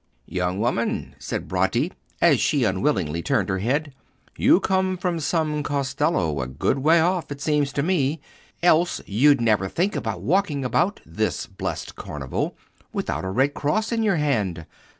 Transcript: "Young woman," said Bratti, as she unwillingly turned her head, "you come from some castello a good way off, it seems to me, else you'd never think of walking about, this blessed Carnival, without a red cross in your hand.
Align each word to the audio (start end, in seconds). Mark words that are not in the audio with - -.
"Young 0.25 0.59
woman," 0.59 1.13
said 1.19 1.47
Bratti, 1.47 1.91
as 2.21 2.39
she 2.39 2.63
unwillingly 2.63 3.21
turned 3.21 3.49
her 3.49 3.59
head, 3.59 3.93
"you 4.35 4.59
come 4.59 4.97
from 4.97 5.19
some 5.19 5.61
castello 5.61 6.41
a 6.41 6.47
good 6.47 6.79
way 6.79 6.99
off, 6.99 7.31
it 7.31 7.39
seems 7.39 7.71
to 7.73 7.83
me, 7.83 8.19
else 8.63 8.99
you'd 9.05 9.39
never 9.39 9.69
think 9.69 9.95
of 9.95 10.07
walking 10.23 10.65
about, 10.65 11.01
this 11.05 11.45
blessed 11.45 11.95
Carnival, 11.95 12.57
without 12.91 13.23
a 13.23 13.29
red 13.29 13.53
cross 13.53 13.91
in 13.91 14.01
your 14.01 14.17
hand. 14.17 14.65